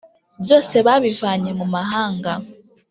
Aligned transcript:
byose 0.43 0.75
babivanye 0.87 1.51
mumahanga 1.59 2.31